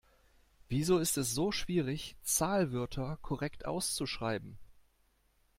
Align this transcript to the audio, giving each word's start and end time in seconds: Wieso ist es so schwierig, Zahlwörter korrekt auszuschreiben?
Wieso 0.67 0.97
ist 0.97 1.15
es 1.19 1.31
so 1.35 1.51
schwierig, 1.51 2.15
Zahlwörter 2.23 3.17
korrekt 3.21 3.65
auszuschreiben? 3.67 4.57